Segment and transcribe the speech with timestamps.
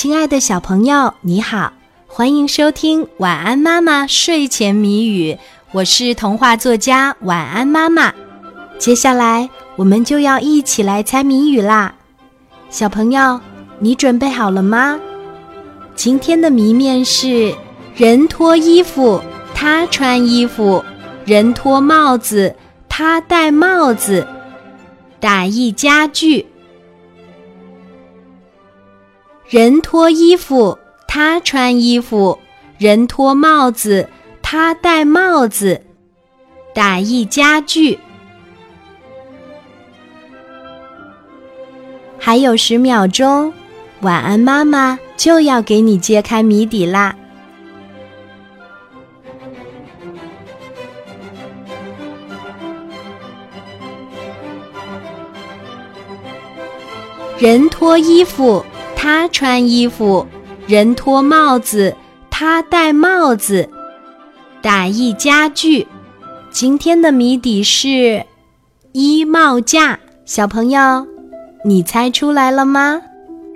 [0.00, 1.72] 亲爱的小朋友，你好，
[2.06, 5.32] 欢迎收听《晚安妈妈睡前谜语》，
[5.72, 8.14] 我是童话作家晚安妈妈。
[8.78, 11.94] 接下来我们就要一起来猜谜语啦，
[12.70, 13.40] 小朋友，
[13.80, 15.00] 你准备好了吗？
[15.96, 17.52] 今天的谜面是：
[17.96, 19.20] 人脱衣服，
[19.52, 20.80] 他穿衣服；
[21.24, 22.54] 人脱帽子，
[22.88, 24.24] 他戴帽子。
[25.18, 26.46] 打一家具。
[29.48, 32.38] 人脱衣服，他穿衣服；
[32.76, 34.06] 人脱帽子，
[34.42, 35.80] 他戴帽子。
[36.74, 37.98] 打一家具。
[42.18, 43.50] 还有十秒钟，
[44.02, 47.16] 晚安妈妈就要给你揭开谜底啦！
[57.38, 58.62] 人脱衣服。
[59.10, 60.26] 他穿衣服，
[60.66, 61.96] 人脱帽子，
[62.28, 63.66] 他戴帽子。
[64.60, 65.88] 打一家具，
[66.50, 68.26] 今天的谜底是
[68.92, 69.98] 衣帽架。
[70.26, 71.06] 小朋友，
[71.64, 73.00] 你猜出来了吗？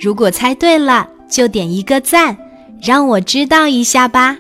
[0.00, 2.34] 如果猜对了，就点一个赞，
[2.82, 4.38] 让我知道一下吧。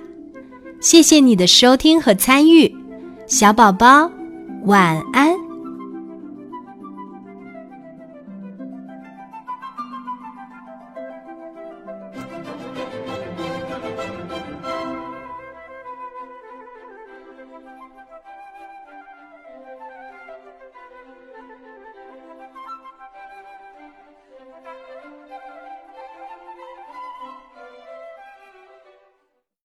[0.80, 2.74] 谢谢你的收听和参与，
[3.26, 4.10] 小宝宝，
[4.64, 5.41] 晚安。